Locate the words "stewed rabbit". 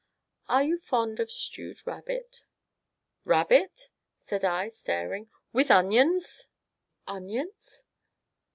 1.29-2.41